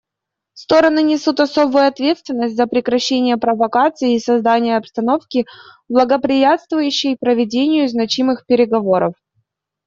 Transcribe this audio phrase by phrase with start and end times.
[0.55, 5.45] Стороны несут особую ответственность за прекращение провокаций и создание обстановки,
[5.89, 9.13] благоприятствующей проведению значимых переговоров.